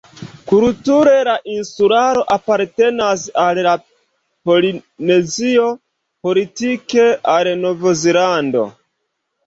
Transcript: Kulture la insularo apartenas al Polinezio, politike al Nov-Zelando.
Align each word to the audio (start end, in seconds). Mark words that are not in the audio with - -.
Kulture 0.51 1.11
la 1.27 1.35
insularo 1.55 2.23
apartenas 2.37 3.27
al 3.43 3.61
Polinezio, 3.77 5.71
politike 6.31 7.09
al 7.39 7.55
Nov-Zelando. 7.65 8.71